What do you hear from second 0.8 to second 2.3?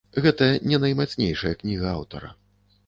наймацнейшая кніга аўтара.